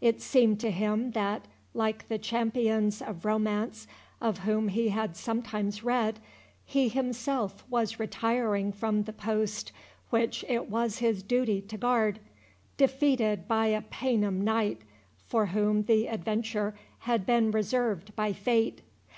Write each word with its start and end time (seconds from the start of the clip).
It 0.00 0.22
seemed 0.22 0.58
to 0.60 0.70
him 0.70 1.10
that, 1.10 1.44
like 1.74 2.08
the 2.08 2.16
champions 2.16 3.02
of 3.02 3.26
romance 3.26 3.86
of 4.22 4.38
whom 4.38 4.68
he 4.68 4.88
had 4.88 5.18
sometimes 5.18 5.84
read, 5.84 6.18
he 6.64 6.88
himself 6.88 7.62
was 7.68 8.00
retiring 8.00 8.72
from 8.72 9.02
the 9.02 9.12
post 9.12 9.72
which 10.08 10.46
it 10.48 10.70
was 10.70 11.00
his 11.00 11.22
duty 11.22 11.60
to 11.60 11.76
guard, 11.76 12.20
defeated 12.78 13.46
by 13.46 13.66
a 13.66 13.82
Paynim 13.82 14.42
knight, 14.42 14.80
for 15.26 15.44
whom 15.44 15.82
the 15.82 16.06
adventure 16.06 16.74
had 17.00 17.26
been 17.26 17.50
reserved 17.50 18.16
by 18.16 18.32
fate. 18.32 18.80